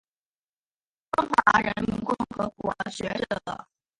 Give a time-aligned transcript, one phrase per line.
[1.11, 3.67] 中华人民共和国学者。